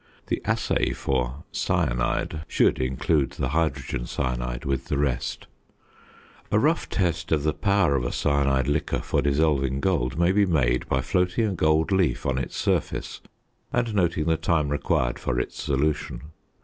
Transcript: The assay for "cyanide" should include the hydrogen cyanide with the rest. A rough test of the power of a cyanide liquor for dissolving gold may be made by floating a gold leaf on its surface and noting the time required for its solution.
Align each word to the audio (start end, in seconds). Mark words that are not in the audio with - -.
The 0.29 0.41
assay 0.45 0.93
for 0.93 1.43
"cyanide" 1.51 2.43
should 2.47 2.79
include 2.79 3.33
the 3.33 3.49
hydrogen 3.49 4.07
cyanide 4.07 4.65
with 4.65 4.85
the 4.85 4.97
rest. 4.97 5.45
A 6.51 6.57
rough 6.57 6.89
test 6.89 7.31
of 7.31 7.43
the 7.43 7.53
power 7.53 7.95
of 7.95 8.03
a 8.03 8.11
cyanide 8.11 8.67
liquor 8.67 8.97
for 9.01 9.21
dissolving 9.21 9.79
gold 9.79 10.17
may 10.17 10.31
be 10.31 10.47
made 10.47 10.89
by 10.89 11.01
floating 11.01 11.45
a 11.45 11.53
gold 11.53 11.91
leaf 11.91 12.25
on 12.25 12.39
its 12.39 12.57
surface 12.57 13.21
and 13.71 13.93
noting 13.93 14.25
the 14.25 14.37
time 14.37 14.69
required 14.69 15.19
for 15.19 15.39
its 15.39 15.61
solution. 15.61 16.31